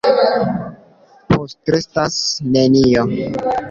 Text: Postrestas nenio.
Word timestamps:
Postrestas 1.35 2.19
nenio. 2.57 3.09